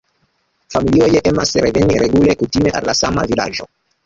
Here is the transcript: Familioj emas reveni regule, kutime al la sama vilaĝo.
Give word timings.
Familioj 0.75 1.09
emas 1.31 1.51
reveni 1.67 2.01
regule, 2.05 2.37
kutime 2.41 2.75
al 2.81 2.89
la 2.93 2.97
sama 3.05 3.29
vilaĝo. 3.35 3.71